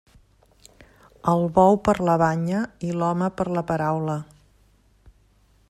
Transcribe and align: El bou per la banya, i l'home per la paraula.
El 1.33 1.45
bou 1.57 1.77
per 1.89 1.95
la 2.09 2.15
banya, 2.21 2.61
i 2.87 2.91
l'home 2.97 3.29
per 3.41 3.47
la 3.59 3.65
paraula. 3.73 4.17